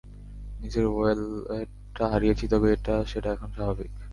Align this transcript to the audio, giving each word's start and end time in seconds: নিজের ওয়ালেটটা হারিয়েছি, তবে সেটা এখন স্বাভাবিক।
নিজের 0.59 0.85
ওয়ালেটটা 0.87 2.05
হারিয়েছি, 2.11 2.45
তবে 2.51 2.67
সেটা 3.07 3.29
এখন 3.35 3.49
স্বাভাবিক। 3.55 3.91